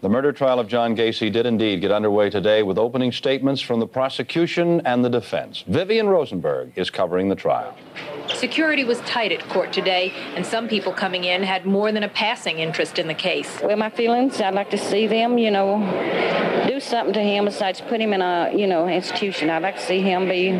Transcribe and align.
The 0.00 0.08
murder 0.08 0.30
trial 0.32 0.60
of 0.60 0.68
John 0.68 0.94
Gacy 0.94 1.32
did 1.32 1.44
indeed 1.44 1.80
get 1.80 1.90
underway 1.90 2.30
today 2.30 2.62
with 2.62 2.78
opening 2.78 3.10
statements 3.10 3.60
from 3.60 3.80
the 3.80 3.86
prosecution 3.86 4.80
and 4.84 5.04
the 5.04 5.08
defense. 5.08 5.64
Vivian 5.66 6.06
Rosenberg 6.06 6.70
is 6.76 6.88
covering 6.88 7.28
the 7.28 7.34
trial. 7.34 7.76
Security 8.32 8.84
was 8.84 9.00
tight 9.00 9.32
at 9.32 9.48
court 9.48 9.72
today, 9.72 10.12
and 10.36 10.46
some 10.46 10.68
people 10.68 10.92
coming 10.92 11.24
in 11.24 11.42
had 11.42 11.66
more 11.66 11.90
than 11.90 12.04
a 12.04 12.08
passing 12.08 12.60
interest 12.60 13.00
in 13.00 13.08
the 13.08 13.14
case. 13.14 13.60
Well, 13.60 13.76
my 13.76 13.90
feelings, 13.90 14.40
I'd 14.40 14.54
like 14.54 14.70
to 14.70 14.78
see 14.78 15.08
them, 15.08 15.36
you 15.36 15.50
know, 15.50 15.80
do 16.68 16.78
something 16.78 17.14
to 17.14 17.20
him 17.20 17.46
besides 17.46 17.80
put 17.80 18.00
him 18.00 18.12
in 18.12 18.22
a, 18.22 18.52
you 18.54 18.68
know, 18.68 18.86
institution. 18.86 19.50
I'd 19.50 19.62
like 19.62 19.78
to 19.78 19.84
see 19.84 20.00
him 20.00 20.28
be, 20.28 20.52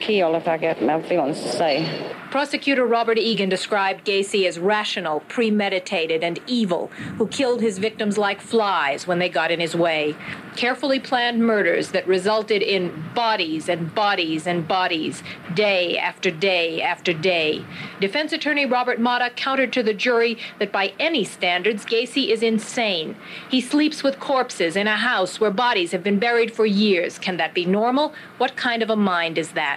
killed, 0.00 0.36
if 0.36 0.48
I 0.48 0.58
got 0.58 0.82
my 0.82 1.00
feelings 1.02 1.40
to 1.40 1.48
say. 1.48 2.14
Prosecutor 2.32 2.86
Robert 2.86 3.18
Egan 3.18 3.50
described 3.50 4.06
Gacy 4.06 4.46
as 4.46 4.58
rational, 4.58 5.20
premeditated, 5.20 6.24
and 6.24 6.40
evil, 6.46 6.86
who 7.18 7.26
killed 7.26 7.60
his 7.60 7.78
victims 7.78 8.16
like 8.16 8.40
flies 8.40 9.06
when 9.06 9.18
they 9.18 9.28
got 9.28 9.50
in 9.50 9.60
his 9.60 9.76
way. 9.76 10.16
Carefully 10.56 10.98
planned 10.98 11.44
murders 11.46 11.90
that 11.90 12.06
resulted 12.06 12.62
in 12.62 13.04
bodies 13.14 13.68
and 13.68 13.94
bodies 13.94 14.46
and 14.46 14.66
bodies, 14.66 15.22
day 15.54 15.98
after 15.98 16.30
day 16.30 16.80
after 16.80 17.12
day. 17.12 17.64
Defense 18.00 18.32
attorney 18.32 18.64
Robert 18.64 18.98
Motta 18.98 19.34
countered 19.36 19.72
to 19.74 19.82
the 19.82 19.94
jury 19.94 20.38
that 20.58 20.72
by 20.72 20.94
any 20.98 21.24
standards, 21.24 21.84
Gacy 21.84 22.30
is 22.30 22.42
insane. 22.42 23.14
He 23.50 23.60
sleeps 23.60 24.02
with 24.02 24.18
corpses 24.20 24.74
in 24.74 24.86
a 24.86 24.96
house 24.96 25.38
where 25.38 25.50
bodies 25.50 25.92
have 25.92 26.02
been 26.02 26.18
buried 26.18 26.54
for 26.54 26.64
years. 26.64 27.18
Can 27.18 27.36
that 27.36 27.52
be 27.52 27.66
normal? 27.66 28.14
What 28.38 28.56
kind 28.56 28.82
of 28.82 28.90
a 28.90 28.96
mind 28.96 29.36
is 29.36 29.52
that? 29.52 29.71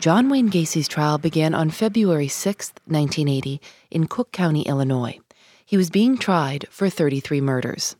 John 0.00 0.30
Wayne 0.30 0.48
Gacy's 0.48 0.88
trial 0.88 1.18
began 1.18 1.54
on 1.54 1.68
February 1.68 2.26
6, 2.26 2.72
1980, 2.86 3.60
in 3.90 4.06
Cook 4.06 4.32
County, 4.32 4.62
Illinois. 4.62 5.18
He 5.66 5.76
was 5.76 5.90
being 5.90 6.16
tried 6.16 6.66
for 6.70 6.88
33 6.88 7.42
murders. 7.42 7.96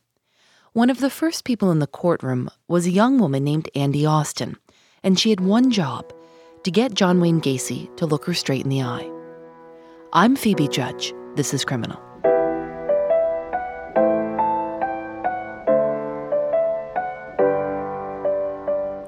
One 0.73 0.89
of 0.89 1.01
the 1.01 1.11
first 1.11 1.45
people 1.45 1.71
in 1.71 1.79
the 1.79 1.87
courtroom 1.87 2.49
was 2.69 2.87
a 2.87 2.91
young 2.91 3.19
woman 3.19 3.45
named 3.45 3.69
Andy 3.75 4.07
Austin, 4.07 4.57
and 5.03 5.21
she 5.21 5.29
had 5.29 5.41
one 5.41 5.71
job 5.71 6.11
to 6.65 6.71
get 6.71 6.95
John 6.95 7.21
Wayne 7.21 7.43
Gacy 7.43 7.95
to 7.99 8.07
look 8.07 8.25
her 8.25 8.33
straight 8.33 8.65
in 8.65 8.71
the 8.71 8.81
eye. 8.81 9.07
I'm 10.15 10.37
Phoebe 10.37 10.69
Judge. 10.69 11.13
This 11.35 11.53
is 11.53 11.67
Criminal. 11.67 12.01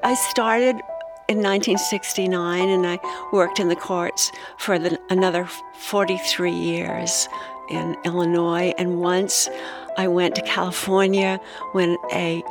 I 0.03 0.13
started 0.29 0.75
in 1.29 1.37
1969, 1.37 2.69
and 2.69 2.85
I 2.85 2.99
worked 3.31 3.59
in 3.59 3.69
the 3.69 3.75
courts 3.75 4.31
for 4.57 4.77
the, 4.77 4.99
another 5.09 5.47
43 5.75 6.51
years 6.51 7.27
in 7.69 7.95
Illinois. 8.05 8.73
And 8.77 8.99
once 8.99 9.49
I 9.97 10.07
went 10.07 10.35
to 10.35 10.41
California 10.41 11.39
when 11.71 11.97
a 12.11 12.43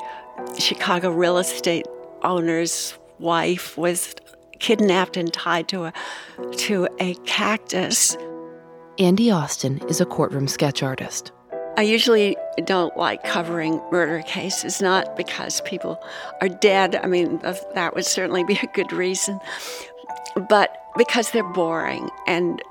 Chicago 0.58 1.10
real 1.10 1.38
estate 1.38 1.86
owner's 2.22 2.94
wife 3.18 3.76
was 3.76 4.14
kidnapped 4.58 5.16
and 5.16 5.32
tied 5.32 5.68
to 5.68 5.84
a 5.84 5.92
to 6.56 6.88
a 7.00 7.14
cactus. 7.26 8.16
Andy 8.98 9.30
Austin 9.30 9.80
is 9.88 10.00
a 10.00 10.06
courtroom 10.06 10.46
sketch 10.48 10.82
artist. 10.82 11.32
I 11.76 11.82
usually 11.82 12.36
don't 12.64 12.96
like 12.96 13.22
covering 13.24 13.80
murder 13.90 14.22
cases, 14.22 14.82
not 14.82 15.16
because 15.16 15.60
people 15.62 16.02
are 16.40 16.48
dead. 16.48 16.96
I 16.96 17.06
mean, 17.06 17.38
that 17.38 17.94
would 17.94 18.06
certainly 18.06 18.44
be 18.44 18.58
a 18.62 18.66
good 18.74 18.92
reason, 18.92 19.40
but 20.48 20.76
because 20.96 21.30
they're 21.30 21.42
boring 21.52 22.10
and 22.26 22.62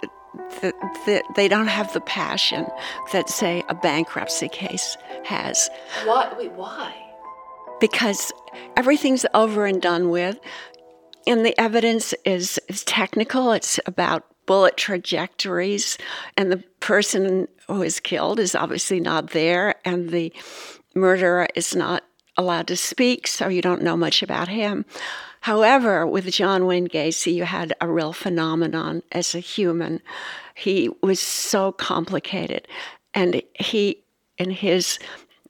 the, 0.62 0.74
the, 1.06 1.24
they 1.36 1.48
don't 1.48 1.68
have 1.68 1.92
the 1.94 2.02
passion 2.02 2.68
that, 3.12 3.30
say, 3.30 3.64
a 3.70 3.76
bankruptcy 3.76 4.50
case 4.50 4.98
has. 5.24 5.70
Why? 6.06 6.32
Wait, 6.38 6.52
why? 6.52 6.94
Because 7.80 8.32
everything's 8.78 9.26
over 9.34 9.66
and 9.66 9.82
done 9.82 10.10
with, 10.10 10.40
and 11.26 11.46
the 11.46 11.60
evidence 11.60 12.14
is, 12.26 12.60
is 12.68 12.84
technical. 12.84 13.52
It's 13.52 13.80
about 13.86 14.24
bullet 14.52 14.76
trajectories, 14.76 15.98
and 16.36 16.52
the 16.52 16.62
person 16.82 17.48
who 17.68 17.82
is 17.82 18.02
killed 18.02 18.38
is 18.38 18.54
obviously 18.54 19.00
not 19.00 19.30
there, 19.30 19.76
and 19.86 20.10
the 20.10 20.34
murderer 20.94 21.48
is 21.56 21.74
not 21.74 22.04
allowed 22.36 22.68
to 22.68 22.76
speak, 22.76 23.28
so 23.28 23.48
you 23.48 23.62
don't 23.62 23.82
know 23.82 23.96
much 23.96 24.22
about 24.22 24.50
him. 24.50 24.84
However, 25.40 26.06
with 26.06 26.30
John 26.30 26.66
Wayne 26.66 26.90
Gacy, 26.90 27.34
you 27.34 27.46
had 27.46 27.74
a 27.80 27.88
real 27.88 28.12
phenomenon 28.12 29.04
as 29.14 29.34
a 29.34 29.40
human. 29.40 30.02
He 30.54 30.90
was 31.02 31.22
so 31.22 31.72
complicated, 31.72 32.68
and 33.14 33.42
he, 33.58 34.04
in 34.38 34.52
his 34.52 35.00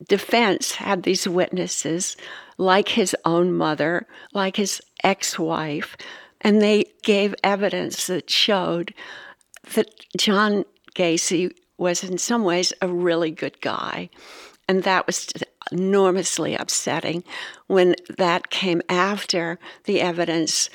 defense, 0.07 0.73
had 0.73 1.01
these 1.01 1.28
witnesses 1.28 2.18
like 2.59 2.89
his 2.89 3.16
own 3.25 3.51
mother, 3.51 4.06
like 4.35 4.57
his 4.57 4.79
ex 5.03 5.39
wife, 5.39 5.97
and 6.41 6.62
they 6.62 6.85
gave 7.03 7.35
evidence 7.44 8.07
that 8.07 8.29
showed 8.29 8.94
that 9.75 9.88
John 10.18 10.66
Gacy 10.96 11.52
was, 11.78 12.03
in 12.03 12.18
some 12.18 12.44
ways, 12.44 12.74
a 12.81 12.88
really 12.88 13.31
good 13.31 13.62
guy. 13.62 14.09
And 14.68 14.84
that 14.84 15.07
was 15.07 15.28
enormously 15.72 16.56
upsetting 16.56 17.24
when 17.68 17.96
that 18.18 18.50
came 18.50 18.81
after 18.90 19.60
the 19.86 20.01
evidence 20.01 20.69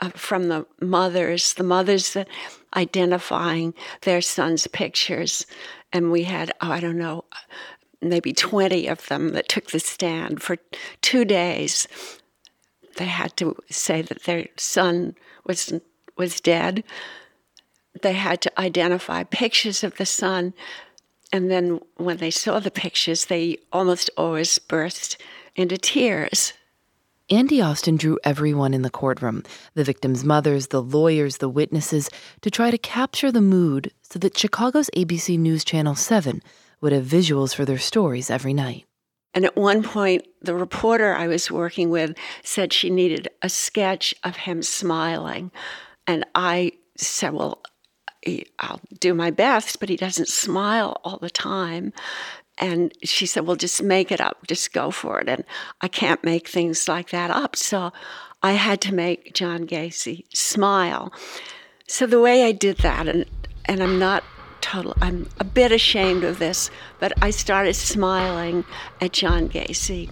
uh, 0.00 0.10
from 0.10 0.48
the 0.48 0.66
mothers, 0.80 1.54
the 1.54 1.62
mothers 1.62 2.16
identifying 2.74 3.74
their 4.02 4.20
sons' 4.20 4.66
pictures. 4.66 5.46
And 5.92 6.10
we 6.10 6.24
had, 6.24 6.50
oh, 6.60 6.70
I 6.70 6.80
don't 6.80 6.98
know, 6.98 7.24
maybe 8.00 8.32
20 8.32 8.86
of 8.88 9.06
them 9.08 9.30
that 9.30 9.48
took 9.48 9.70
the 9.70 9.80
stand 9.80 10.42
for 10.42 10.58
two 11.00 11.24
days 11.24 11.88
they 12.94 13.06
had 13.06 13.36
to 13.36 13.56
say 13.70 14.02
that 14.02 14.24
their 14.24 14.48
son 14.56 15.14
was 15.44 15.72
was 16.16 16.40
dead. 16.40 16.84
They 18.02 18.12
had 18.12 18.40
to 18.42 18.60
identify 18.60 19.24
pictures 19.24 19.84
of 19.84 19.96
the 19.96 20.06
son, 20.06 20.54
and 21.32 21.50
then 21.50 21.80
when 21.96 22.18
they 22.18 22.30
saw 22.30 22.60
the 22.60 22.70
pictures, 22.70 23.26
they 23.26 23.58
almost 23.72 24.10
always 24.16 24.58
burst 24.58 25.20
into 25.56 25.76
tears. 25.78 26.52
Andy 27.30 27.60
Austin 27.62 27.96
drew 27.96 28.18
everyone 28.22 28.74
in 28.74 28.82
the 28.82 28.90
courtroom 28.90 29.44
the 29.72 29.82
victims' 29.82 30.24
mothers, 30.24 30.68
the 30.68 30.82
lawyers, 30.82 31.38
the 31.38 31.48
witnesses 31.48 32.10
to 32.42 32.50
try 32.50 32.70
to 32.70 32.76
capture 32.76 33.32
the 33.32 33.40
mood 33.40 33.90
so 34.02 34.18
that 34.18 34.36
Chicago's 34.36 34.90
ABC 34.94 35.38
News 35.38 35.64
Channel 35.64 35.94
7 35.94 36.42
would 36.82 36.92
have 36.92 37.06
visuals 37.06 37.54
for 37.54 37.64
their 37.64 37.78
stories 37.78 38.28
every 38.28 38.52
night. 38.52 38.84
And 39.34 39.44
at 39.44 39.56
one 39.56 39.82
point, 39.82 40.26
the 40.40 40.54
reporter 40.54 41.14
I 41.14 41.26
was 41.26 41.50
working 41.50 41.90
with 41.90 42.16
said 42.42 42.72
she 42.72 42.88
needed 42.88 43.28
a 43.42 43.48
sketch 43.48 44.14
of 44.22 44.36
him 44.36 44.62
smiling. 44.62 45.50
And 46.06 46.24
I 46.34 46.72
said, 46.96 47.32
Well, 47.34 47.62
I'll 48.58 48.80
do 49.00 49.12
my 49.12 49.30
best, 49.30 49.80
but 49.80 49.88
he 49.88 49.96
doesn't 49.96 50.28
smile 50.28 51.00
all 51.04 51.18
the 51.18 51.30
time. 51.30 51.92
And 52.58 52.92
she 53.02 53.26
said, 53.26 53.46
Well, 53.46 53.56
just 53.56 53.82
make 53.82 54.12
it 54.12 54.20
up, 54.20 54.46
just 54.46 54.72
go 54.72 54.90
for 54.90 55.20
it. 55.20 55.28
And 55.28 55.44
I 55.80 55.88
can't 55.88 56.22
make 56.22 56.48
things 56.48 56.88
like 56.88 57.10
that 57.10 57.30
up. 57.30 57.56
So 57.56 57.92
I 58.42 58.52
had 58.52 58.80
to 58.82 58.94
make 58.94 59.34
John 59.34 59.66
Gacy 59.66 60.24
smile. 60.34 61.12
So 61.88 62.06
the 62.06 62.20
way 62.20 62.44
I 62.44 62.52
did 62.52 62.78
that, 62.78 63.08
and, 63.08 63.26
and 63.64 63.82
I'm 63.82 63.98
not 63.98 64.22
total, 64.64 64.94
I'm 65.02 65.28
a 65.38 65.44
bit 65.44 65.72
ashamed 65.72 66.24
of 66.24 66.38
this, 66.38 66.70
but 66.98 67.12
I 67.22 67.30
started 67.30 67.74
smiling 67.74 68.64
at 68.98 69.12
John 69.12 69.48
Gacy. 69.48 70.10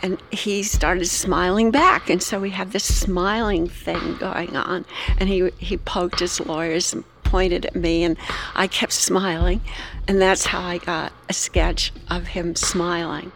And 0.00 0.20
he 0.30 0.62
started 0.62 1.06
smiling 1.06 1.70
back. 1.70 2.08
And 2.10 2.22
so 2.22 2.38
we 2.38 2.50
had 2.50 2.70
this 2.72 2.84
smiling 2.84 3.66
thing 3.66 4.16
going 4.18 4.54
on. 4.56 4.84
And 5.18 5.28
he, 5.28 5.50
he 5.58 5.78
poked 5.78 6.20
his 6.20 6.38
lawyers 6.38 6.92
and 6.92 7.02
pointed 7.24 7.66
at 7.66 7.74
me, 7.74 8.04
and 8.04 8.16
I 8.54 8.66
kept 8.66 8.92
smiling. 8.92 9.60
And 10.06 10.20
that's 10.20 10.46
how 10.46 10.60
I 10.60 10.78
got 10.78 11.12
a 11.28 11.32
sketch 11.32 11.92
of 12.10 12.28
him 12.28 12.54
smiling. 12.56 13.32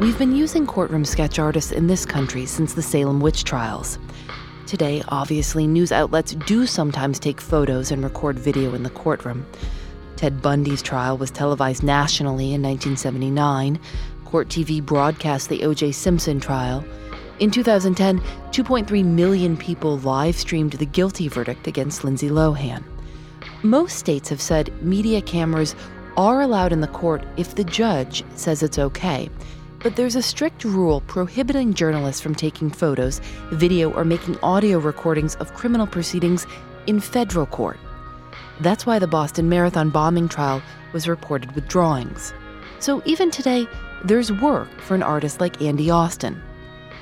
We've 0.00 0.18
been 0.18 0.34
using 0.34 0.66
courtroom 0.66 1.04
sketch 1.04 1.38
artists 1.38 1.72
in 1.72 1.88
this 1.88 2.06
country 2.06 2.46
since 2.46 2.74
the 2.74 2.82
Salem 2.82 3.20
witch 3.20 3.44
trials. 3.44 3.98
Today, 4.70 5.02
obviously, 5.08 5.66
news 5.66 5.90
outlets 5.90 6.32
do 6.46 6.64
sometimes 6.64 7.18
take 7.18 7.40
photos 7.40 7.90
and 7.90 8.04
record 8.04 8.38
video 8.38 8.72
in 8.72 8.84
the 8.84 8.90
courtroom. 8.90 9.44
Ted 10.14 10.40
Bundy's 10.40 10.80
trial 10.80 11.18
was 11.18 11.32
televised 11.32 11.82
nationally 11.82 12.54
in 12.54 12.62
1979. 12.62 13.80
Court 14.24 14.46
TV 14.46 14.80
broadcast 14.80 15.48
the 15.48 15.64
O.J. 15.64 15.90
Simpson 15.90 16.38
trial. 16.38 16.84
In 17.40 17.50
2010, 17.50 18.20
2.3 18.20 19.04
million 19.04 19.56
people 19.56 19.98
live 19.98 20.36
streamed 20.36 20.74
the 20.74 20.86
guilty 20.86 21.26
verdict 21.26 21.66
against 21.66 22.04
Lindsay 22.04 22.28
Lohan. 22.28 22.84
Most 23.64 23.98
states 23.98 24.28
have 24.28 24.40
said 24.40 24.72
media 24.80 25.20
cameras 25.20 25.74
are 26.16 26.42
allowed 26.42 26.72
in 26.72 26.80
the 26.80 26.86
court 26.86 27.24
if 27.36 27.56
the 27.56 27.64
judge 27.64 28.22
says 28.36 28.62
it's 28.62 28.78
okay. 28.78 29.30
But 29.82 29.96
there's 29.96 30.16
a 30.16 30.22
strict 30.22 30.64
rule 30.64 31.00
prohibiting 31.02 31.72
journalists 31.72 32.20
from 32.20 32.34
taking 32.34 32.70
photos, 32.70 33.20
video, 33.50 33.90
or 33.92 34.04
making 34.04 34.38
audio 34.42 34.78
recordings 34.78 35.36
of 35.36 35.54
criminal 35.54 35.86
proceedings 35.86 36.46
in 36.86 37.00
federal 37.00 37.46
court. 37.46 37.78
That's 38.60 38.84
why 38.84 38.98
the 38.98 39.06
Boston 39.06 39.48
Marathon 39.48 39.88
bombing 39.88 40.28
trial 40.28 40.60
was 40.92 41.08
reported 41.08 41.54
with 41.54 41.66
drawings. 41.66 42.34
So 42.78 43.02
even 43.06 43.30
today, 43.30 43.66
there's 44.04 44.30
work 44.30 44.68
for 44.80 44.94
an 44.94 45.02
artist 45.02 45.40
like 45.40 45.62
Andy 45.62 45.90
Austin. 45.90 46.42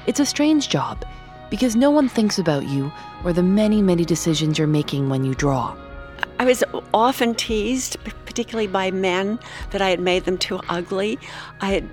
It's 0.07 0.21
a 0.21 0.27
strange 0.27 0.69
job 0.69 1.05
because 1.51 1.75
no 1.75 1.91
one 1.91 2.09
thinks 2.09 2.39
about 2.39 2.67
you 2.69 2.93
or 3.25 3.33
the 3.33 3.43
many, 3.43 3.83
many 3.83 4.05
decisions 4.05 4.57
you're 4.57 4.69
making 4.69 5.09
when 5.09 5.25
you 5.25 5.35
draw. 5.35 5.77
I 6.39 6.45
was 6.45 6.63
often 6.95 7.35
teased, 7.35 7.97
particularly 8.25 8.69
by 8.69 8.93
men, 8.93 9.41
that 9.71 9.83
I 9.83 9.91
had 9.91 9.99
made 9.99 10.25
them 10.25 10.39
too 10.39 10.61
ugly. 10.69 11.19
I 11.61 11.73
had, 11.73 11.89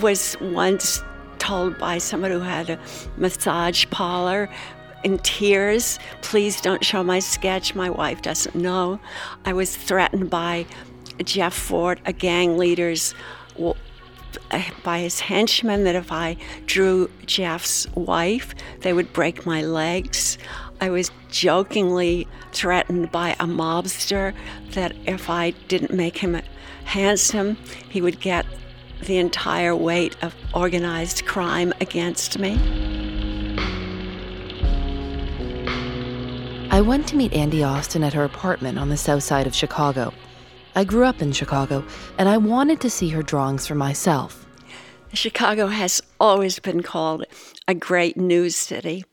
was 0.00 0.36
once 0.40 1.02
told 1.38 1.78
by 1.78 1.98
someone 1.98 2.30
who 2.30 2.40
had 2.40 2.70
a 2.70 2.78
massage 3.16 3.86
parlor 3.90 4.48
in 5.02 5.18
tears, 5.18 5.98
please 6.20 6.60
don't 6.60 6.84
show 6.84 7.02
my 7.02 7.18
sketch, 7.18 7.74
my 7.74 7.90
wife 7.90 8.22
doesn't 8.22 8.54
know. 8.54 9.00
I 9.44 9.52
was 9.52 9.76
threatened 9.76 10.30
by 10.30 10.66
Jeff 11.24 11.54
Fort, 11.54 11.98
a 12.06 12.12
gang 12.12 12.56
leader's 12.56 13.14
by 14.82 15.00
his 15.00 15.20
henchmen 15.20 15.84
that 15.84 15.94
if 15.94 16.10
I 16.10 16.36
drew 16.64 17.10
Jeff's 17.26 17.86
wife, 17.94 18.54
they 18.80 18.92
would 18.92 19.12
break 19.12 19.44
my 19.44 19.62
legs. 19.62 20.38
I 20.80 20.88
was 20.90 21.10
jokingly 21.28 22.26
threatened 22.52 23.12
by 23.12 23.32
a 23.32 23.44
mobster 23.44 24.34
that 24.70 24.94
if 25.06 25.28
I 25.28 25.50
didn't 25.68 25.92
make 25.92 26.18
him 26.18 26.40
handsome, 26.84 27.56
he 27.90 28.00
would 28.00 28.20
get 28.20 28.46
the 29.04 29.18
entire 29.18 29.74
weight 29.74 30.16
of 30.22 30.34
organized 30.54 31.26
crime 31.26 31.72
against 31.80 32.38
me. 32.38 32.58
I 36.70 36.80
went 36.80 37.06
to 37.08 37.16
meet 37.16 37.34
Andy 37.34 37.62
Austin 37.62 38.02
at 38.02 38.14
her 38.14 38.24
apartment 38.24 38.78
on 38.78 38.88
the 38.88 38.96
south 38.96 39.22
side 39.22 39.46
of 39.46 39.54
Chicago. 39.54 40.12
I 40.74 40.84
grew 40.84 41.04
up 41.04 41.20
in 41.20 41.32
Chicago, 41.32 41.84
and 42.16 42.28
I 42.28 42.38
wanted 42.38 42.80
to 42.80 42.90
see 42.90 43.10
her 43.10 43.22
drawings 43.22 43.66
for 43.66 43.74
myself. 43.74 44.46
Chicago 45.12 45.66
has 45.66 46.00
always 46.18 46.58
been 46.58 46.82
called 46.82 47.26
a 47.68 47.74
great 47.74 48.16
news 48.16 48.56
city. 48.56 49.04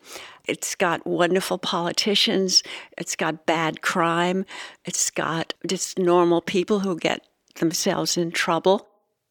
It's 0.47 0.73
got 0.73 1.05
wonderful 1.05 1.57
politicians, 1.57 2.63
it's 2.97 3.15
got 3.15 3.45
bad 3.45 3.81
crime, 3.81 4.45
it's 4.85 5.11
got 5.11 5.53
just 5.67 5.99
normal 5.99 6.41
people 6.41 6.79
who 6.79 6.97
get 6.97 7.27
themselves 7.55 8.17
in 8.17 8.31
trouble. 8.31 8.88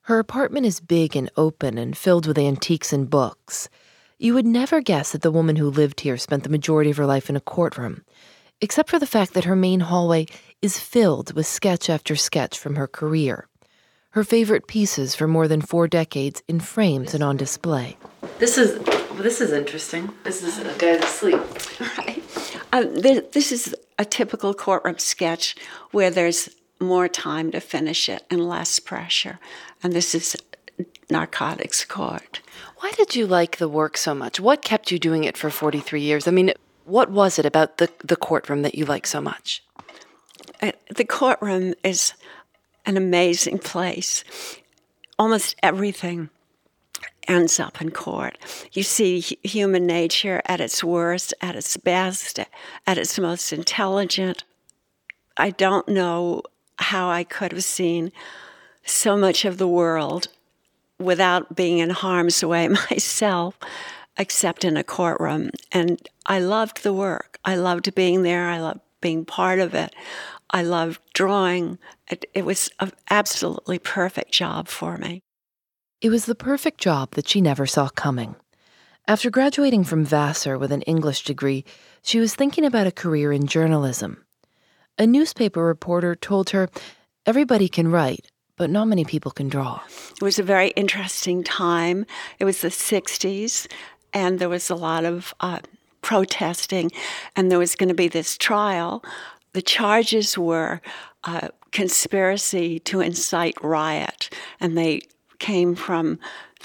Her 0.08 0.19
apartment 0.19 0.64
is 0.64 0.81
big 0.81 1.14
and 1.16 1.31
open 1.37 1.76
and 1.76 1.94
filled 1.94 2.26
with 2.26 2.38
antiques 2.38 2.94
and 2.94 3.10
books. 3.10 3.69
You 4.16 4.32
would 4.32 4.46
never 4.46 4.81
guess 4.81 5.12
that 5.12 5.20
the 5.20 5.31
woman 5.31 5.56
who 5.56 5.69
lived 5.69 6.00
here 6.00 6.16
spent 6.16 6.44
the 6.44 6.49
majority 6.49 6.88
of 6.88 6.96
her 6.96 7.05
life 7.05 7.28
in 7.28 7.37
a 7.37 7.43
courtroom, 7.43 8.06
except 8.62 8.88
for 8.88 8.99
the 8.99 9.06
fact 9.06 9.34
that 9.34 9.44
her 9.44 9.55
main 9.55 9.81
hallway 9.81 10.25
is 10.62 10.81
filled 10.81 11.34
with 11.34 11.46
sketch 11.46 11.90
after 11.90 12.16
sketch 12.16 12.58
from 12.58 12.76
her 12.76 12.87
career. 12.87 13.49
Her 14.12 14.25
favorite 14.25 14.66
pieces 14.66 15.14
for 15.14 15.28
more 15.28 15.46
than 15.46 15.60
four 15.60 15.87
decades 15.87 16.43
in 16.49 16.61
frames 16.61 17.12
and 17.12 17.22
on 17.22 17.37
display. 17.37 17.99
This 18.38 18.56
is 18.56 18.82
this 19.19 19.43
is 19.43 19.52
interesting. 19.52 20.11
This 20.25 20.43
is 20.43 20.58
a 20.58 20.75
guy's 20.78 21.04
asleep. 21.04 21.43
Right. 21.99 22.25
Um, 22.72 22.94
this, 22.94 23.26
this 23.32 23.52
is 23.52 23.75
a 23.99 24.06
typical 24.06 24.54
courtroom 24.54 24.99
sketch 24.99 25.54
where 25.90 26.08
there's 26.08 26.49
more 26.80 27.08
time 27.08 27.50
to 27.50 27.60
finish 27.60 28.08
it 28.08 28.25
and 28.30 28.48
less 28.48 28.78
pressure. 28.78 29.38
And 29.82 29.92
this 29.92 30.14
is 30.14 30.36
narcotics 31.10 31.84
court. 31.84 32.40
Why 32.78 32.92
did 32.92 33.16
you 33.16 33.26
like 33.26 33.56
the 33.56 33.69
work 33.69 33.96
so 33.96 34.14
much? 34.14 34.38
What 34.38 34.62
kept 34.62 34.90
you 34.90 34.98
doing 34.98 35.25
it 35.25 35.36
for 35.36 35.50
43 35.50 36.00
years? 36.00 36.28
I 36.28 36.30
mean, 36.30 36.52
what 36.84 37.10
was 37.10 37.38
it 37.38 37.46
about 37.46 37.78
the, 37.78 37.90
the 38.04 38.16
courtroom 38.16 38.62
that 38.62 38.75
you 38.75 38.84
like 38.84 39.06
so 39.06 39.20
much? 39.20 39.62
Uh, 40.62 40.72
the 40.94 41.04
courtroom 41.04 41.75
is 41.82 42.14
an 42.86 42.96
amazing 42.96 43.58
place. 43.58 44.25
Almost 45.19 45.56
everything 45.62 46.30
ends 47.26 47.60
up 47.60 47.80
in 47.80 47.90
court. 47.90 48.38
You 48.72 48.82
see 48.82 49.20
human 49.20 49.86
nature 49.86 50.40
at 50.47 50.61
its 50.61 50.82
worst, 50.82 51.35
at 51.42 51.54
its 51.54 51.76
best, 51.76 52.40
at 52.87 52.99
its 52.99 53.18
most 53.18 53.52
intelligent. 53.52 54.44
I 55.37 55.50
don't 55.50 55.87
know 55.88 56.42
how 56.78 57.08
I 57.08 57.25
could 57.25 57.52
have 57.52 57.64
seen 57.64 58.12
so 58.85 59.16
much 59.16 59.44
of 59.44 59.58
the 59.58 59.68
world 59.68 60.28
without 60.99 61.54
being 61.54 61.78
in 61.78 61.90
harm's 61.90 62.44
way 62.44 62.68
myself, 62.90 63.58
except 64.16 64.64
in 64.64 64.76
a 64.76 64.85
courtroom. 64.85 65.50
And 65.73 66.00
I 66.26 66.40
loved 66.40 66.82
the 66.82 66.92
work. 66.92 67.38
I 67.44 67.56
loved 67.56 67.94
being 67.94 68.23
there. 68.23 68.49
I 68.49 68.61
loved 68.61 68.80
being 69.00 69.25
part 69.25 69.58
of 69.58 69.75
it. 69.75 69.94
I 70.50 70.62
loved 70.62 71.00
drawing. 71.14 71.78
It, 72.11 72.25
it 72.35 72.44
was 72.44 72.70
an 72.80 72.92
absolutely 73.11 73.78
perfect 73.78 74.32
job 74.32 74.68
for 74.68 74.97
me. 74.97 75.23
It 76.00 76.11
was 76.11 76.26
the 76.26 76.35
perfect 76.35 76.80
job 76.80 77.12
that 77.12 77.28
she 77.28 77.40
never 77.40 77.66
saw 77.66 77.88
coming. 77.88 78.37
After 79.06 79.30
graduating 79.30 79.85
from 79.85 80.04
Vassar 80.04 80.58
with 80.58 80.70
an 80.70 80.82
English 80.82 81.25
degree, 81.25 81.64
she 82.02 82.20
was 82.20 82.35
thinking 82.35 82.64
about 82.64 82.87
a 82.87 82.92
career 82.92 83.32
in 83.32 83.47
journalism. 83.47 84.25
A 84.99 85.07
newspaper 85.07 85.64
reporter 85.64 86.14
told 86.14 86.50
her, 86.50 86.69
Everybody 87.26 87.69
can 87.69 87.90
write, 87.90 88.31
but 88.57 88.71
not 88.71 88.87
many 88.87 89.05
people 89.05 89.31
can 89.31 89.49
draw. 89.49 89.81
It 90.17 90.23
was 90.23 90.38
a 90.38 90.43
very 90.43 90.69
interesting 90.71 91.45
time. 91.45 92.07
It 92.38 92.45
was 92.45 92.62
the 92.62 92.69
60s, 92.69 93.67
and 94.12 94.38
there 94.38 94.49
was 94.49 94.71
a 94.71 94.75
lot 94.75 95.05
of 95.05 95.35
uh, 95.40 95.59
protesting, 96.00 96.90
and 97.37 97.50
there 97.50 97.59
was 97.59 97.75
going 97.75 97.90
to 97.90 97.95
be 97.95 98.09
this 98.09 98.38
trial 98.38 99.05
the 99.52 99.62
charges 99.62 100.37
were 100.37 100.81
uh, 101.25 101.49
conspiracy 101.73 102.78
to 102.81 103.00
incite 103.00 103.57
riot, 103.62 104.31
and 104.61 104.76
they 104.76 105.00
came 105.38 105.75
from 105.75 106.19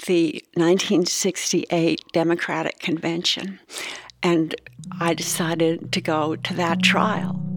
the 0.06 0.42
1968 0.54 2.00
Democratic 2.12 2.78
Convention. 2.78 3.60
And 4.22 4.54
I 5.00 5.14
decided 5.14 5.92
to 5.92 6.00
go 6.00 6.36
to 6.36 6.54
that 6.54 6.82
trial. 6.82 7.53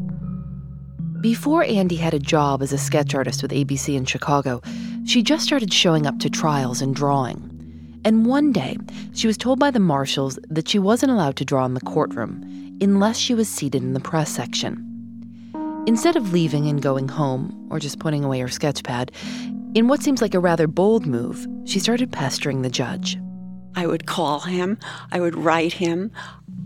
Before 1.21 1.63
Andy 1.63 1.95
had 1.95 2.13
a 2.13 2.19
job 2.19 2.61
as 2.61 2.71
a 2.71 2.77
sketch 2.77 3.15
artist 3.15 3.41
with 3.41 3.49
ABC 3.49 3.95
in 3.95 4.05
Chicago, 4.05 4.61
she 5.03 5.23
just 5.23 5.43
started 5.43 5.73
showing 5.73 6.05
up 6.05 6.19
to 6.19 6.29
trials 6.29 6.79
and 6.79 6.95
drawing. 6.95 8.01
And 8.05 8.27
one 8.27 8.51
day, 8.51 8.77
she 9.15 9.25
was 9.25 9.35
told 9.35 9.57
by 9.57 9.71
the 9.71 9.79
marshals 9.79 10.37
that 10.47 10.67
she 10.67 10.77
wasn't 10.77 11.11
allowed 11.11 11.35
to 11.37 11.45
draw 11.45 11.65
in 11.65 11.73
the 11.73 11.81
courtroom 11.81 12.77
unless 12.81 13.17
she 13.17 13.33
was 13.33 13.49
seated 13.49 13.81
in 13.81 13.93
the 13.93 13.99
press 13.99 14.29
section. 14.29 14.83
Instead 15.87 16.15
of 16.15 16.33
leaving 16.33 16.67
and 16.67 16.83
going 16.83 17.07
home, 17.07 17.67
or 17.71 17.79
just 17.79 17.97
putting 17.97 18.23
away 18.23 18.39
her 18.39 18.47
sketch 18.47 18.83
pad, 18.83 19.11
In 19.73 19.87
what 19.87 20.03
seems 20.03 20.21
like 20.21 20.35
a 20.35 20.39
rather 20.39 20.67
bold 20.67 21.07
move, 21.07 21.47
she 21.65 21.79
started 21.79 22.11
pestering 22.11 22.61
the 22.61 22.69
judge. 22.69 23.17
I 23.75 23.87
would 23.87 24.05
call 24.05 24.41
him, 24.41 24.77
I 25.11 25.19
would 25.19 25.35
write 25.35 25.73
him, 25.73 26.11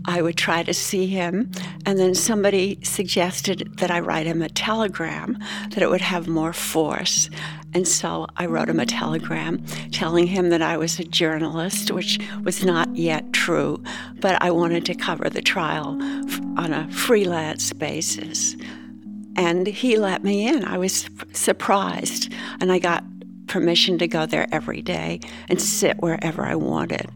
I 0.04 0.22
would 0.22 0.36
try 0.36 0.62
to 0.62 0.74
see 0.74 1.06
him, 1.06 1.50
and 1.86 1.98
then 1.98 2.14
somebody 2.14 2.78
suggested 2.82 3.76
that 3.78 3.90
I 3.90 4.00
write 4.00 4.26
him 4.26 4.42
a 4.42 4.48
telegram, 4.48 5.38
that 5.70 5.82
it 5.82 5.90
would 5.90 6.00
have 6.00 6.28
more 6.28 6.52
force. 6.52 7.30
And 7.74 7.86
so 7.86 8.26
I 8.36 8.46
wrote 8.46 8.68
him 8.68 8.80
a 8.80 8.86
telegram 8.86 9.64
telling 9.92 10.26
him 10.26 10.50
that 10.50 10.62
I 10.62 10.76
was 10.76 10.98
a 10.98 11.04
journalist, 11.04 11.90
which 11.90 12.18
was 12.44 12.64
not 12.64 12.94
yet 12.94 13.32
true, 13.32 13.82
but 14.20 14.40
I 14.42 14.50
wanted 14.50 14.84
to 14.86 14.94
cover 14.94 15.30
the 15.30 15.42
trial 15.42 15.98
on 16.58 16.72
a 16.72 16.90
freelance 16.90 17.72
basis. 17.72 18.56
And 19.36 19.66
he 19.66 19.96
let 19.96 20.22
me 20.22 20.46
in. 20.46 20.64
I 20.64 20.76
was 20.76 21.08
surprised. 21.32 22.32
And 22.60 22.70
I 22.70 22.78
got 22.78 23.04
permission 23.46 23.98
to 23.98 24.08
go 24.08 24.26
there 24.26 24.46
every 24.52 24.82
day 24.82 25.20
and 25.48 25.60
sit 25.60 25.98
wherever 25.98 26.42
I 26.42 26.54
wanted. 26.54 27.08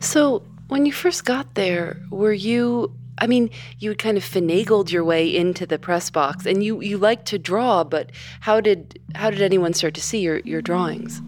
So, 0.00 0.42
when 0.68 0.86
you 0.86 0.92
first 0.92 1.24
got 1.24 1.54
there, 1.54 2.00
were 2.10 2.32
you 2.32 2.94
I 3.20 3.26
mean, 3.26 3.50
you 3.80 3.96
kind 3.96 4.16
of 4.16 4.22
finagled 4.22 4.92
your 4.92 5.02
way 5.02 5.34
into 5.34 5.66
the 5.66 5.78
press 5.78 6.08
box 6.08 6.46
and 6.46 6.62
you 6.62 6.80
you 6.80 6.98
liked 6.98 7.26
to 7.26 7.38
draw, 7.38 7.84
but 7.84 8.10
how 8.40 8.60
did 8.60 9.00
how 9.14 9.30
did 9.30 9.42
anyone 9.42 9.74
start 9.74 9.94
to 9.94 10.00
see 10.00 10.20
your 10.20 10.38
your 10.40 10.62
drawings? 10.62 11.20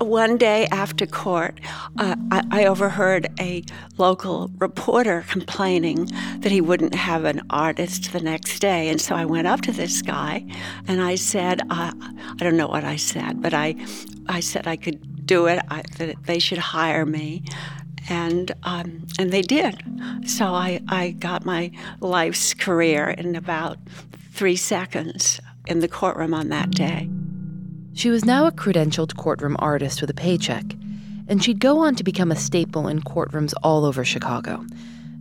one 0.00 0.36
day 0.36 0.66
after 0.70 1.06
court, 1.06 1.58
uh, 1.98 2.14
I, 2.30 2.42
I, 2.50 2.64
overheard 2.66 3.26
a 3.40 3.64
local 3.96 4.48
reporter 4.58 5.24
complaining 5.28 6.06
that 6.38 6.52
he 6.52 6.60
wouldn't 6.60 6.94
have 6.94 7.24
an 7.24 7.42
artist 7.50 8.12
the 8.12 8.20
next 8.20 8.60
day. 8.60 8.88
And 8.88 9.00
so 9.00 9.16
I 9.16 9.24
went 9.24 9.46
up 9.48 9.60
to 9.62 9.72
this 9.72 10.02
guy 10.02 10.44
and 10.86 11.02
I 11.02 11.16
said, 11.16 11.62
uh, 11.70 11.92
I 12.00 12.36
don't 12.38 12.56
know 12.56 12.68
what 12.68 12.84
I 12.84 12.96
said, 12.96 13.42
but 13.42 13.54
I, 13.54 13.74
I 14.28 14.40
said 14.40 14.66
I 14.66 14.76
could 14.76 15.26
do 15.26 15.46
it, 15.46 15.60
I, 15.68 15.82
that 15.98 16.16
they 16.24 16.38
should 16.38 16.58
hire 16.58 17.04
me. 17.04 17.42
And, 18.08 18.52
um, 18.62 19.06
and 19.18 19.32
they 19.32 19.42
did. 19.42 19.82
So 20.26 20.46
I, 20.46 20.80
I 20.88 21.10
got 21.10 21.44
my 21.44 21.70
life's 22.00 22.54
career 22.54 23.10
in 23.10 23.36
about 23.36 23.78
three 24.32 24.56
seconds 24.56 25.40
in 25.66 25.80
the 25.80 25.88
courtroom 25.88 26.32
on 26.32 26.48
that 26.48 26.70
day. 26.70 27.08
She 27.92 28.10
was 28.10 28.24
now 28.24 28.46
a 28.46 28.52
credentialed 28.52 29.16
courtroom 29.16 29.56
artist 29.58 30.00
with 30.00 30.08
a 30.08 30.14
paycheck, 30.14 30.64
and 31.26 31.42
she'd 31.42 31.58
go 31.58 31.78
on 31.80 31.96
to 31.96 32.04
become 32.04 32.30
a 32.30 32.36
staple 32.36 32.86
in 32.86 33.00
courtrooms 33.02 33.52
all 33.62 33.84
over 33.84 34.04
Chicago. 34.04 34.64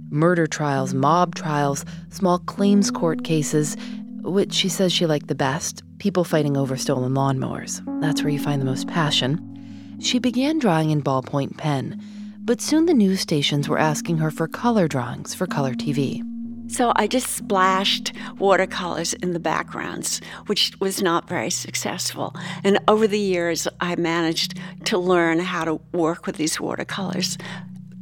Murder 0.09 0.47
trials, 0.47 0.93
mob 0.93 1.35
trials, 1.35 1.83
small 2.11 2.39
claims 2.39 2.91
court 2.91 3.23
cases, 3.23 3.75
which 4.21 4.53
she 4.53 4.69
says 4.69 4.93
she 4.93 5.05
liked 5.05 5.27
the 5.27 5.35
best, 5.35 5.83
people 5.97 6.23
fighting 6.23 6.55
over 6.55 6.77
stolen 6.77 7.13
lawnmowers. 7.13 7.81
That's 8.01 8.21
where 8.21 8.31
you 8.31 8.39
find 8.39 8.61
the 8.61 8.65
most 8.65 8.87
passion. 8.87 9.97
She 9.99 10.19
began 10.19 10.59
drawing 10.59 10.91
in 10.91 11.01
ballpoint 11.01 11.57
pen, 11.57 12.01
but 12.47 12.61
soon 12.61 12.85
the 12.85 12.93
news 12.93 13.19
stations 13.19 13.67
were 13.67 13.77
asking 13.77 14.17
her 14.19 14.31
for 14.31 14.47
color 14.47 14.87
drawings 14.87 15.35
for 15.35 15.45
color 15.45 15.73
TV. 15.73 16.23
So 16.71 16.93
I 16.95 17.05
just 17.05 17.27
splashed 17.27 18.13
watercolors 18.39 19.13
in 19.15 19.33
the 19.33 19.39
backgrounds, 19.39 20.21
which 20.45 20.71
was 20.79 21.01
not 21.01 21.27
very 21.27 21.49
successful. 21.49 22.33
And 22.63 22.79
over 22.87 23.05
the 23.05 23.19
years, 23.19 23.67
I 23.81 23.97
managed 23.97 24.57
to 24.85 24.97
learn 24.97 25.39
how 25.39 25.65
to 25.65 25.81
work 25.91 26.25
with 26.25 26.37
these 26.37 26.57
watercolors. 26.57 27.37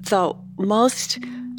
Though 0.10 0.40
most 0.60 1.18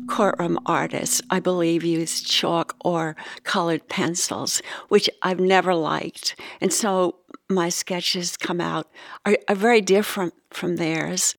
courtroom 0.09 0.57
artists, 0.67 1.21
I 1.29 1.41
believe, 1.41 1.83
use 1.83 2.21
chalk 2.21 2.77
or 2.85 3.17
colored 3.43 3.89
pencils, 3.89 4.63
which 4.91 5.11
I've 5.23 5.41
never 5.41 5.75
liked. 5.75 6.39
And 6.61 6.73
so 6.73 7.17
my 7.51 7.69
sketches 7.69 8.37
come 8.37 8.61
out 8.61 8.89
are, 9.25 9.37
are 9.49 9.57
very 9.57 9.81
different 9.81 10.35
from 10.53 10.77
theirs. 10.77 11.35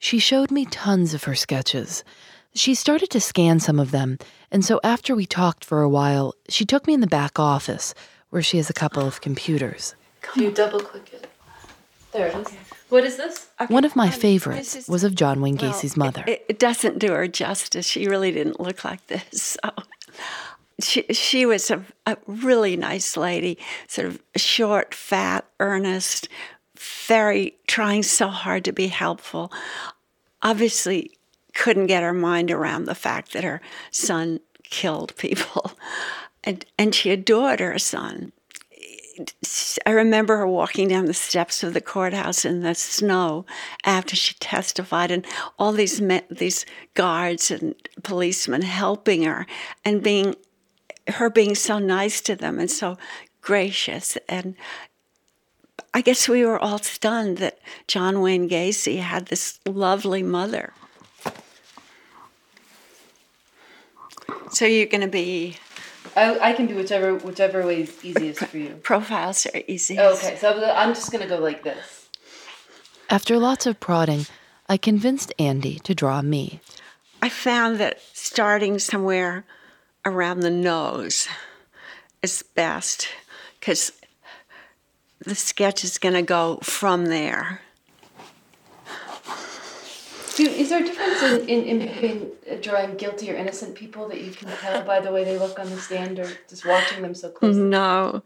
She 0.00 0.18
showed 0.18 0.50
me 0.50 0.64
tons 0.64 1.12
of 1.12 1.24
her 1.24 1.34
sketches. 1.34 2.04
She 2.54 2.74
started 2.74 3.10
to 3.10 3.20
scan 3.20 3.60
some 3.60 3.78
of 3.78 3.90
them, 3.90 4.18
and 4.50 4.64
so 4.64 4.80
after 4.82 5.14
we 5.14 5.26
talked 5.26 5.62
for 5.62 5.82
a 5.82 5.88
while, 5.90 6.34
she 6.48 6.64
took 6.64 6.86
me 6.86 6.94
in 6.94 7.00
the 7.00 7.06
back 7.06 7.38
office 7.38 7.94
where 8.30 8.40
she 8.40 8.56
has 8.56 8.70
a 8.70 8.72
couple 8.72 9.06
of 9.06 9.20
computers. 9.20 9.94
Can 10.22 10.42
you 10.42 10.50
double 10.50 10.80
click 10.80 11.12
it? 11.12 11.28
There 12.12 12.28
it 12.28 12.34
is. 12.34 12.48
What 12.88 13.04
is 13.04 13.18
this? 13.18 13.48
Okay. 13.60 13.72
One 13.72 13.84
of 13.84 13.94
my 13.94 14.06
um, 14.06 14.12
favorites 14.12 14.74
is, 14.74 14.88
was 14.88 15.04
of 15.04 15.14
John 15.14 15.42
Wayne 15.42 15.54
Gacy's 15.54 15.96
well, 15.96 16.06
mother. 16.06 16.24
It, 16.26 16.46
it, 16.48 16.58
doesn't 16.58 16.98
do 16.98 17.12
her 17.12 17.28
justice. 17.28 17.86
She 17.86 18.08
really 18.08 18.32
didn't 18.32 18.58
look 18.58 18.84
like 18.84 19.06
this. 19.06 19.56
So. 19.66 19.70
She, 20.82 21.02
she 21.12 21.44
was 21.44 21.70
a, 21.70 21.84
a 22.06 22.16
really 22.26 22.74
nice 22.74 23.14
lady, 23.14 23.58
sort 23.86 24.06
of 24.06 24.22
short, 24.34 24.94
fat, 24.94 25.44
earnest, 25.60 26.26
very 27.06 27.56
trying 27.66 28.02
so 28.02 28.28
hard 28.28 28.64
to 28.64 28.72
be 28.72 28.88
helpful. 28.88 29.52
Obviously, 30.42 31.18
couldn't 31.54 31.86
get 31.86 32.02
her 32.02 32.14
mind 32.14 32.50
around 32.50 32.84
the 32.84 32.94
fact 32.94 33.32
that 33.32 33.44
her 33.44 33.60
son 33.90 34.40
killed 34.64 35.14
people. 35.16 35.72
And, 36.42 36.64
and 36.78 36.94
she 36.94 37.10
adored 37.10 37.60
her 37.60 37.78
son. 37.78 38.32
I 39.84 39.90
remember 39.90 40.38
her 40.38 40.46
walking 40.46 40.88
down 40.88 41.04
the 41.04 41.12
steps 41.12 41.62
of 41.62 41.74
the 41.74 41.82
courthouse 41.82 42.46
in 42.46 42.60
the 42.60 42.74
snow 42.74 43.44
after 43.84 44.16
she 44.16 44.34
testified, 44.40 45.10
and 45.10 45.26
all 45.58 45.72
these 45.72 46.00
these 46.30 46.64
guards 46.94 47.50
and 47.50 47.74
policemen 48.02 48.62
helping 48.62 49.24
her, 49.24 49.46
and 49.84 50.02
being 50.02 50.34
her 51.08 51.28
being 51.28 51.54
so 51.54 51.78
nice 51.78 52.22
to 52.22 52.34
them 52.34 52.58
and 52.58 52.70
so 52.70 52.96
gracious. 53.42 54.16
And 54.28 54.54
I 55.92 56.02
guess 56.02 56.28
we 56.28 56.44
were 56.44 56.58
all 56.58 56.78
stunned 56.78 57.38
that 57.38 57.58
John 57.88 58.20
Wayne 58.20 58.48
Gacy 58.48 59.00
had 59.00 59.26
this 59.26 59.58
lovely 59.66 60.22
mother. 60.22 60.72
So 64.52 64.64
you're 64.66 64.86
going 64.86 65.00
to 65.00 65.08
be. 65.08 65.56
I, 66.16 66.38
I 66.38 66.52
can 66.52 66.66
do 66.66 66.76
whichever 66.76 67.14
whichever 67.14 67.64
way 67.66 67.82
is 67.82 68.04
easiest 68.04 68.40
for 68.44 68.58
you. 68.58 68.80
Profiles 68.82 69.46
are 69.46 69.62
easy. 69.66 69.98
okay, 69.98 70.36
so 70.36 70.72
I'm 70.74 70.94
just 70.94 71.12
going 71.12 71.22
to 71.22 71.28
go 71.28 71.38
like 71.38 71.62
this. 71.62 72.08
After 73.08 73.38
lots 73.38 73.66
of 73.66 73.80
prodding, 73.80 74.26
I 74.68 74.76
convinced 74.76 75.32
Andy 75.38 75.78
to 75.80 75.94
draw 75.94 76.22
me. 76.22 76.60
I 77.22 77.28
found 77.28 77.78
that 77.78 78.00
starting 78.12 78.78
somewhere 78.78 79.44
around 80.04 80.40
the 80.40 80.50
nose 80.50 81.28
is 82.22 82.42
best 82.54 83.08
because 83.58 83.92
the 85.24 85.34
sketch 85.34 85.84
is 85.84 85.98
going 85.98 86.14
to 86.14 86.22
go 86.22 86.58
from 86.62 87.06
there. 87.06 87.60
Do, 90.36 90.46
is 90.46 90.70
there 90.70 90.82
a 90.82 90.86
difference 90.86 91.22
in, 91.22 91.48
in, 91.48 91.64
in 91.64 91.88
between 91.88 92.30
drawing 92.62 92.96
guilty 92.96 93.30
or 93.30 93.34
innocent 93.34 93.74
people 93.74 94.08
that 94.08 94.20
you 94.20 94.30
can 94.30 94.48
tell 94.48 94.82
by 94.82 95.00
the 95.00 95.12
way 95.12 95.24
they 95.24 95.38
look 95.38 95.58
on 95.58 95.68
the 95.68 95.76
stand 95.76 96.18
or 96.18 96.30
just 96.48 96.64
watching 96.64 97.02
them 97.02 97.14
so 97.14 97.28
closely? 97.30 97.60
No. 97.62 98.22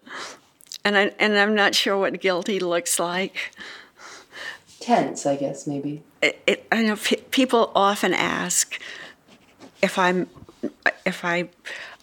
And, 0.85 0.97
I, 0.97 1.13
and 1.19 1.37
I'm 1.37 1.55
not 1.55 1.75
sure 1.75 1.97
what 1.99 2.21
guilty 2.21 2.61
looks 2.61 3.01
like. 3.01 3.57
Tense, 4.81 5.25
I 5.25 5.37
guess, 5.37 5.67
maybe. 5.67 6.03
It, 6.23 6.43
it, 6.47 6.67
I 6.71 6.83
know 6.83 6.97
p- 6.97 7.25
people 7.31 7.73
often 7.75 8.13
ask 8.13 8.79
if 9.83 9.99
I'm 9.99 10.29
if 11.05 11.25
I 11.25 11.49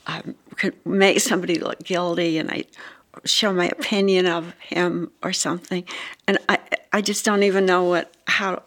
um, 0.07 0.35
could 0.55 0.75
make 0.85 1.19
somebody 1.19 1.55
look 1.55 1.79
guilty 1.83 2.37
and 2.37 2.49
I 2.51 2.63
show 3.25 3.53
my 3.53 3.67
opinion 3.67 4.25
of 4.25 4.53
him 4.59 5.11
or 5.23 5.33
something, 5.33 5.83
and 6.27 6.37
I 6.49 6.59
I 6.93 7.01
just 7.01 7.25
don't 7.25 7.43
even 7.43 7.65
know 7.65 7.83
what 7.83 8.13
how 8.27 8.63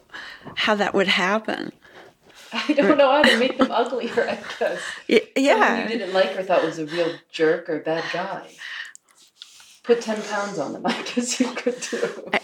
how 0.55 0.75
that 0.75 0.93
would 0.93 1.07
happen. 1.07 1.71
I 2.53 2.73
don't 2.73 2.97
know 2.97 3.11
how 3.11 3.23
to 3.23 3.37
make 3.37 3.57
them 3.57 3.71
uglier. 3.71 4.29
I 4.29 4.39
guess. 4.59 4.81
Yeah. 5.35 5.83
you 5.83 5.89
didn't 5.89 6.13
like 6.13 6.37
or 6.37 6.43
thought 6.43 6.63
was 6.63 6.79
a 6.79 6.85
real 6.85 7.13
jerk 7.31 7.69
or 7.69 7.79
bad 7.79 8.03
guy. 8.13 8.47
Put 9.83 10.01
ten 10.01 10.21
pounds 10.23 10.57
on 10.57 10.73
them. 10.73 10.85
I 10.85 11.01
guess 11.03 11.39
you 11.39 11.51
could 11.53 11.79
do. 11.91 12.29
I, 12.33 12.39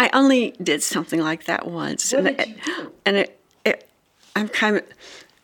I 0.00 0.10
only 0.12 0.50
did 0.62 0.82
something 0.82 1.20
like 1.20 1.44
that 1.44 1.66
once, 1.66 2.12
what 2.12 2.26
and 2.26 2.36
did 2.36 2.48
you 2.48 2.54
do? 2.64 2.92
and 3.06 3.16
it, 3.16 3.40
it, 3.64 3.88
I'm 4.34 4.48
kind 4.48 4.76
of 4.76 4.84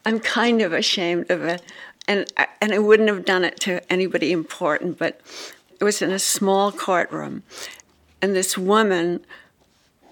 I'm 0.05 0.19
kind 0.19 0.61
of 0.61 0.73
ashamed 0.73 1.31
of 1.31 1.45
it, 1.45 1.62
and 2.09 2.31
and 2.61 2.73
I 2.73 2.79
wouldn't 2.79 3.09
have 3.09 3.25
done 3.25 3.45
it 3.45 3.61
to 3.61 3.93
anybody 3.93 4.33
important, 4.33 4.99
but 4.99 5.21
it 5.81 5.85
was 5.85 6.03
in 6.03 6.11
a 6.11 6.19
small 6.19 6.71
courtroom, 6.71 7.43
and 8.21 8.37
this 8.37 8.59
woman 8.59 9.25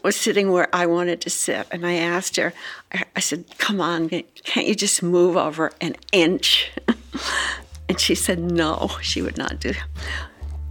was 0.03 0.17
sitting 0.17 0.51
where 0.51 0.75
I 0.75 0.87
wanted 0.87 1.21
to 1.23 1.31
sit, 1.31 1.67
and 1.71 1.87
I 1.87 1.95
asked 1.95 2.37
her, 2.37 2.53
I 3.15 3.21
said, 3.21 3.45
Come 3.59 3.81
on, 3.81 4.09
can't 4.09 4.67
you 4.67 4.75
just 4.75 5.03
move 5.03 5.37
over 5.37 5.73
an 5.81 5.97
inch? 6.13 6.71
and 7.89 8.01
she 8.01 8.15
said, 8.15 8.39
No, 8.39 8.91
she 9.03 9.23
would 9.23 9.37
not 9.37 9.61
do. 9.61 9.75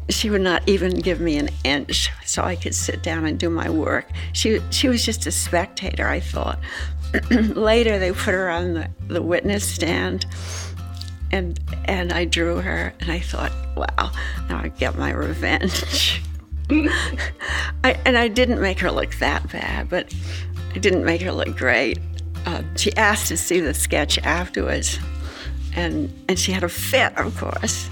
She 0.10 0.30
would 0.30 0.42
not 0.42 0.64
even 0.68 1.00
give 1.00 1.20
me 1.20 1.38
an 1.38 1.50
inch 1.66 2.10
so 2.26 2.42
I 2.42 2.56
could 2.56 2.74
sit 2.74 3.04
down 3.04 3.26
and 3.26 3.38
do 3.38 3.50
my 3.50 3.70
work. 3.70 4.10
She, 4.32 4.62
she 4.72 4.88
was 4.88 5.06
just 5.06 5.28
a 5.28 5.32
spectator, 5.32 6.08
I 6.08 6.22
thought. 6.22 6.60
Later, 7.30 8.00
they 8.00 8.14
put 8.14 8.34
her 8.34 8.50
on 8.50 8.74
the, 8.74 8.90
the 9.08 9.22
witness 9.22 9.68
stand, 9.68 10.26
and, 11.32 11.60
and 11.86 12.12
I 12.12 12.26
drew 12.26 12.58
her, 12.58 12.94
and 13.00 13.12
I 13.12 13.20
thought, 13.20 13.52
wow, 13.76 14.12
now 14.50 14.60
I 14.64 14.70
get 14.70 14.98
my 14.98 15.12
revenge. 15.12 16.22
I, 16.70 17.98
and 18.06 18.18
I 18.18 18.28
didn't 18.28 18.62
make 18.62 18.80
her 18.80 18.92
look 18.92 19.16
that 19.16 19.50
bad, 19.52 19.90
but 19.90 20.14
I 20.74 20.80
didn't 20.80 21.06
make 21.06 21.22
her 21.22 21.32
look 21.32 21.56
great. 21.56 22.00
Uh, 22.46 22.64
she 22.76 22.96
asked 22.96 23.28
to 23.28 23.38
see 23.38 23.60
the 23.60 23.74
sketch 23.74 24.18
afterwards, 24.20 25.00
and 25.76 26.14
and 26.30 26.38
she 26.40 26.52
had 26.52 26.64
a 26.64 26.70
fit, 26.70 27.18
of 27.18 27.38
course. 27.38 27.90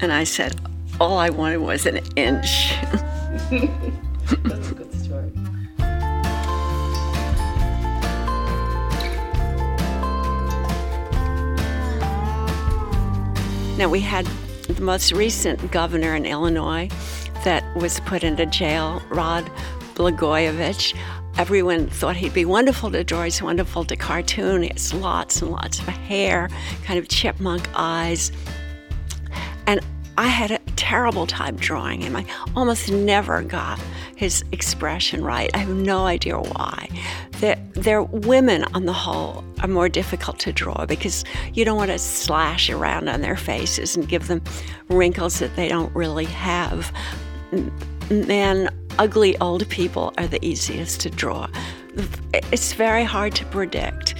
And 0.00 0.12
I 0.12 0.24
said, 0.24 0.54
all 1.00 1.18
I 1.18 1.30
wanted 1.30 1.58
was 1.58 1.86
an 1.86 1.98
inch. 2.16 2.74
Now, 13.76 13.88
we 13.88 13.98
had 13.98 14.24
the 14.68 14.82
most 14.82 15.10
recent 15.10 15.72
governor 15.72 16.14
in 16.14 16.26
Illinois 16.26 16.88
that 17.42 17.64
was 17.76 17.98
put 18.00 18.22
into 18.22 18.46
jail, 18.46 19.02
Rod 19.08 19.50
Blagojevich. 19.94 20.96
Everyone 21.36 21.88
thought 21.88 22.14
he'd 22.14 22.32
be 22.32 22.44
wonderful 22.44 22.92
to 22.92 23.02
draw. 23.02 23.24
He's 23.24 23.42
wonderful 23.42 23.84
to 23.86 23.96
cartoon. 23.96 24.62
He 24.62 24.68
has 24.68 24.94
lots 24.94 25.42
and 25.42 25.50
lots 25.50 25.80
of 25.80 25.88
hair, 25.88 26.48
kind 26.84 27.00
of 27.00 27.08
chipmunk 27.08 27.68
eyes. 27.74 28.30
And 29.66 29.80
I 30.16 30.28
had 30.28 30.52
a 30.52 30.60
terrible 30.76 31.26
time 31.26 31.56
drawing 31.56 32.02
him. 32.02 32.14
I 32.14 32.24
almost 32.54 32.92
never 32.92 33.42
got 33.42 33.80
his 34.16 34.44
expression 34.52 35.24
right. 35.24 35.50
I 35.54 35.58
have 35.58 35.68
no 35.68 36.06
idea 36.06 36.38
why. 36.38 36.88
They're, 37.40 37.58
they're 37.72 38.02
women 38.02 38.64
on 38.74 38.86
the 38.86 38.92
whole 38.92 39.44
are 39.60 39.68
more 39.68 39.88
difficult 39.88 40.38
to 40.40 40.52
draw 40.52 40.86
because 40.86 41.24
you 41.52 41.64
don't 41.64 41.76
want 41.76 41.90
to 41.90 41.98
slash 41.98 42.70
around 42.70 43.08
on 43.08 43.20
their 43.20 43.36
faces 43.36 43.96
and 43.96 44.08
give 44.08 44.28
them 44.28 44.42
wrinkles 44.88 45.38
that 45.38 45.56
they 45.56 45.68
don't 45.68 45.94
really 45.94 46.26
have. 46.26 46.92
Men, 48.10 48.68
ugly 48.98 49.36
old 49.38 49.68
people 49.68 50.12
are 50.18 50.26
the 50.26 50.44
easiest 50.44 51.00
to 51.00 51.10
draw. 51.10 51.48
It's 52.32 52.72
very 52.72 53.04
hard 53.04 53.34
to 53.36 53.44
predict. 53.46 54.14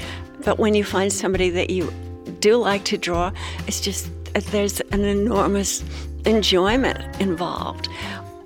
But 0.44 0.58
when 0.58 0.74
you 0.74 0.84
find 0.84 1.12
somebody 1.12 1.50
that 1.50 1.70
you 1.70 1.92
do 2.40 2.56
like 2.56 2.84
to 2.84 2.98
draw, 2.98 3.32
it's 3.66 3.80
just 3.80 4.10
there's 4.34 4.80
an 4.80 5.04
enormous 5.04 5.84
enjoyment 6.26 6.98
involved. 7.20 7.88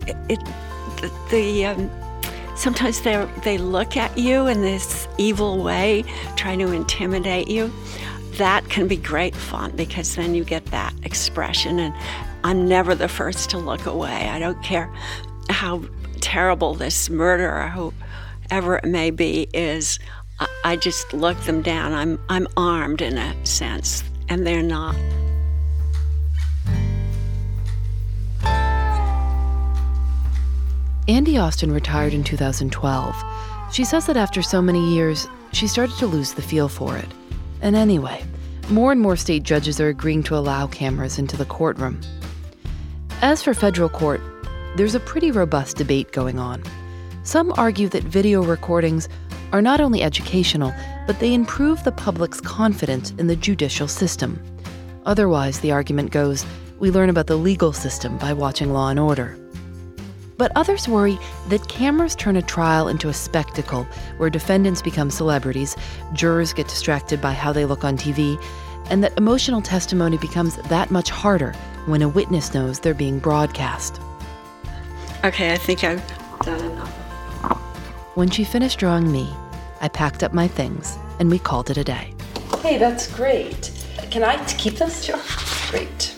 It, 0.07 0.17
it 0.29 0.39
the, 1.31 1.67
um, 1.67 1.91
sometimes 2.57 3.01
they 3.03 3.25
they 3.45 3.59
look 3.59 3.97
at 3.97 4.17
you 4.19 4.47
in 4.47 4.61
this 4.63 5.09
evil 5.19 5.63
way, 5.63 6.05
trying 6.37 6.59
to 6.59 6.73
intimidate 6.73 7.49
you. 7.49 7.73
That 8.33 8.69
can 8.69 8.87
be 8.87 8.97
great 8.97 9.35
fun 9.35 9.73
because 9.75 10.15
then 10.15 10.35
you 10.35 10.45
get 10.45 10.65
that 10.67 10.95
expression, 11.03 11.79
and 11.79 11.95
I'm 12.45 12.69
never 12.69 12.95
the 12.95 13.09
first 13.09 13.51
to 13.51 13.59
look 13.59 13.87
away. 13.87 14.29
I 14.29 14.39
don't 14.39 14.63
care 14.63 14.93
how 15.51 15.83
terrible 16.21 16.75
this 16.75 17.11
murder 17.11 17.51
or 17.51 17.69
whoever 17.69 18.77
it 18.77 18.85
may 18.85 19.11
be 19.11 19.49
is. 19.55 19.99
I, 20.39 20.49
I 20.65 20.77
just 20.77 21.13
look 21.13 21.39
them 21.43 21.63
down. 21.63 21.93
I'm 21.93 22.19
I'm 22.29 22.47
armed 22.57 23.03
in 23.03 23.19
a 23.19 23.47
sense, 23.47 24.05
and 24.29 24.47
they're 24.47 24.63
not. 24.63 24.97
Andy 31.09 31.39
Austin 31.39 31.73
retired 31.73 32.13
in 32.13 32.23
2012. 32.23 33.25
She 33.73 33.83
says 33.83 34.05
that 34.07 34.19
after 34.19 34.43
so 34.43 34.61
many 34.61 34.93
years, 34.93 35.27
she 35.53 35.67
started 35.67 35.97
to 35.97 36.07
lose 36.07 36.35
the 36.35 36.43
feel 36.43 36.69
for 36.69 36.99
it. 36.99 37.09
And 37.63 37.75
anyway, 37.75 38.23
more 38.69 38.93
and 38.93 39.01
more 39.01 39.17
state 39.17 39.43
judges 39.43 39.81
are 39.81 39.89
agreeing 39.89 40.23
to 40.25 40.37
allow 40.37 40.67
cameras 40.67 41.19
into 41.19 41.35
the 41.35 41.47
courtroom. 41.47 41.99
As 43.23 43.43
for 43.43 43.55
federal 43.55 43.89
court, 43.89 44.21
there's 44.77 44.95
a 44.95 45.01
pretty 45.01 45.31
robust 45.31 45.79
debate 45.79 46.13
going 46.13 46.39
on. 46.39 46.63
Some 47.23 47.55
argue 47.57 47.89
that 47.89 48.05
video 48.05 48.43
recordings 48.43 49.09
are 49.53 49.63
not 49.63 49.81
only 49.81 50.03
educational, 50.03 50.75
but 51.07 51.21
they 51.21 51.33
improve 51.33 51.83
the 51.85 51.93
public's 51.93 52.43
confidence 52.43 53.13
in 53.13 53.29
the 53.29 53.37
judicial 53.37 53.89
system. 53.89 54.43
Otherwise, 55.07 55.61
the 55.61 55.73
argument 55.73 56.11
goes, 56.11 56.45
we 56.79 56.91
learn 56.91 57.09
about 57.09 57.29
the 57.29 57.37
legal 57.37 57.73
system 57.73 58.19
by 58.19 58.35
watching 58.35 58.75
Law 58.75 58.91
and 58.91 59.01
Order. 59.01 59.39
But 60.39 60.53
others 60.55 60.89
worry 60.89 61.19
that 61.49 61.69
cameras 61.69 62.15
turn 62.15 62.37
a 62.37 62.43
trial 62.43 62.87
into 62.87 63.09
a 63.09 63.13
spectacle 63.13 63.85
where 64.17 64.31
defendants 64.31 64.81
become 64.81 65.11
celebrities, 65.11 65.77
jurors 66.13 66.53
get 66.53 66.69
distracted 66.69 67.21
by 67.21 67.33
how 67.33 67.53
they 67.53 67.65
look 67.65 67.85
on 67.85 67.99
TV, 67.99 68.43
and 68.89 69.03
that 69.03 69.19
emotional 69.19 69.61
testimony 69.61 70.17
becomes 70.17 70.57
that 70.57 70.93
much 70.93 71.11
harder 71.11 71.53
when 71.87 72.03
a 72.03 72.09
witness 72.09 72.55
knows 72.55 72.79
they're 72.79 72.95
being 72.95 73.19
broadcast. 73.19 74.01
Okay, 75.25 75.53
I 75.53 75.57
think 75.57 75.83
I've 75.83 76.03
done 76.43 76.65
enough. 76.71 76.89
When 78.15 78.31
she 78.31 78.45
finished 78.45 78.79
drawing 78.79 79.11
me, 79.11 79.29
I 79.81 79.89
packed 79.89 80.23
up 80.23 80.33
my 80.33 80.47
things 80.47 80.97
and 81.19 81.31
we 81.31 81.41
called 81.41 81.69
it 81.69 81.77
a 81.77 81.85
day. 81.85 82.15
Hey, 82.61 82.79
that's 82.79 83.13
great. 83.13 83.73
Can 84.13 84.23
I 84.23 84.43
keep 84.45 84.75
this? 84.75 85.03
Sure. 85.03 85.21
Great. 85.71 86.15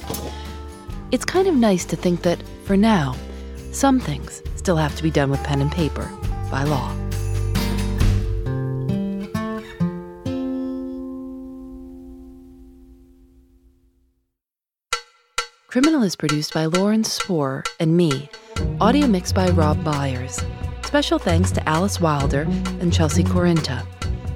It's 1.11 1.25
kind 1.25 1.49
of 1.49 1.55
nice 1.55 1.87
to 1.87 1.97
think 1.97 2.23
that, 2.23 2.43
for 2.65 2.77
now, 2.77 3.17
some 3.73 4.01
things 4.01 4.43
still 4.57 4.77
have 4.77 4.95
to 4.97 5.03
be 5.03 5.11
done 5.11 5.31
with 5.31 5.43
pen 5.45 5.61
and 5.61 5.73
paper 5.73 6.11
by 6.51 6.65
law. 6.65 6.95
Criminal 15.71 16.03
is 16.03 16.17
produced 16.17 16.53
by 16.53 16.65
Lauren 16.65 17.05
Spohr 17.05 17.63
and 17.79 17.97
me, 17.97 18.29
audio 18.81 19.07
mixed 19.07 19.37
by 19.37 19.49
Rob 19.51 19.85
Byers. 19.85 20.43
Special 20.83 21.17
thanks 21.17 21.53
to 21.53 21.69
Alice 21.69 22.01
Wilder 22.01 22.43
and 22.81 22.93
Chelsea 22.93 23.23
Corinta. 23.23 23.87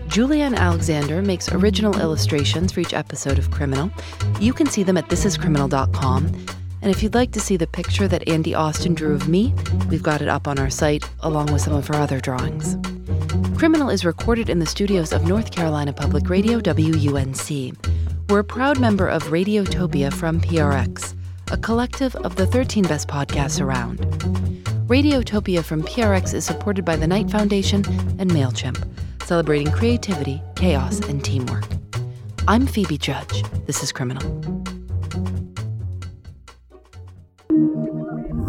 Julienne 0.06 0.54
Alexander 0.54 1.22
makes 1.22 1.50
original 1.50 2.00
illustrations 2.00 2.70
for 2.70 2.78
each 2.78 2.94
episode 2.94 3.36
of 3.36 3.50
Criminal. 3.50 3.90
You 4.38 4.52
can 4.52 4.68
see 4.68 4.84
them 4.84 4.96
at 4.96 5.08
thisiscriminal.com 5.08 6.46
and 6.84 6.94
if 6.94 7.02
you'd 7.02 7.14
like 7.14 7.30
to 7.30 7.40
see 7.40 7.56
the 7.56 7.66
picture 7.66 8.06
that 8.06 8.28
Andy 8.28 8.54
Austin 8.54 8.92
drew 8.92 9.14
of 9.14 9.26
me, 9.26 9.54
we've 9.88 10.02
got 10.02 10.20
it 10.20 10.28
up 10.28 10.46
on 10.46 10.58
our 10.58 10.68
site, 10.68 11.08
along 11.20 11.50
with 11.50 11.62
some 11.62 11.72
of 11.72 11.86
her 11.86 11.94
other 11.94 12.20
drawings. 12.20 12.76
Criminal 13.56 13.88
is 13.88 14.04
recorded 14.04 14.50
in 14.50 14.58
the 14.58 14.66
studios 14.66 15.10
of 15.10 15.26
North 15.26 15.50
Carolina 15.50 15.94
Public 15.94 16.28
Radio 16.28 16.60
WUNC. 16.60 17.74
We're 18.28 18.40
a 18.40 18.44
proud 18.44 18.78
member 18.78 19.08
of 19.08 19.22
Radiotopia 19.24 20.12
from 20.12 20.42
PRX, 20.42 21.14
a 21.50 21.56
collective 21.56 22.14
of 22.16 22.36
the 22.36 22.46
13 22.46 22.84
best 22.84 23.08
podcasts 23.08 23.62
around. 23.62 24.00
Radiotopia 24.86 25.64
from 25.64 25.84
PRX 25.84 26.34
is 26.34 26.44
supported 26.44 26.84
by 26.84 26.96
the 26.96 27.06
Knight 27.06 27.30
Foundation 27.30 27.82
and 28.18 28.30
MailChimp, 28.30 28.86
celebrating 29.24 29.72
creativity, 29.72 30.42
chaos, 30.54 31.00
and 31.08 31.24
teamwork. 31.24 31.64
I'm 32.46 32.66
Phoebe 32.66 32.98
Judge. 32.98 33.42
This 33.64 33.82
is 33.82 33.90
Criminal. 33.90 34.53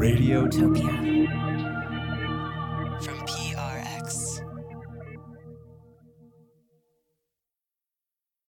Radiotopia. 0.05 1.14